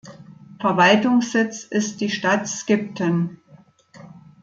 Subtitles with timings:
[0.59, 3.37] Verwaltungssitz ist die Stadt Skipton.